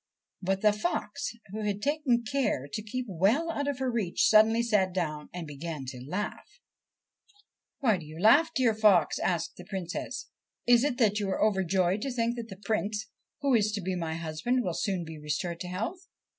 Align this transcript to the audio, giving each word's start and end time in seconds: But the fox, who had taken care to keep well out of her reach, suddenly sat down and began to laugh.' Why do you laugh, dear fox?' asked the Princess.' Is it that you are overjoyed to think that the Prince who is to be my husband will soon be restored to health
But 0.41 0.61
the 0.63 0.73
fox, 0.73 1.35
who 1.51 1.61
had 1.61 1.79
taken 1.79 2.23
care 2.23 2.67
to 2.73 2.81
keep 2.81 3.05
well 3.07 3.51
out 3.51 3.67
of 3.67 3.77
her 3.77 3.91
reach, 3.91 4.27
suddenly 4.27 4.63
sat 4.63 4.95
down 4.95 5.29
and 5.31 5.45
began 5.45 5.85
to 5.89 6.03
laugh.' 6.03 6.59
Why 7.81 7.97
do 7.97 8.05
you 8.07 8.19
laugh, 8.19 8.51
dear 8.55 8.73
fox?' 8.73 9.19
asked 9.19 9.57
the 9.57 9.63
Princess.' 9.65 10.29
Is 10.65 10.83
it 10.83 10.97
that 10.97 11.19
you 11.19 11.29
are 11.29 11.39
overjoyed 11.45 12.01
to 12.01 12.11
think 12.11 12.35
that 12.37 12.49
the 12.49 12.57
Prince 12.65 13.09
who 13.41 13.53
is 13.53 13.71
to 13.73 13.81
be 13.81 13.93
my 13.95 14.15
husband 14.15 14.63
will 14.63 14.73
soon 14.73 15.05
be 15.05 15.19
restored 15.19 15.59
to 15.59 15.67
health 15.67 16.07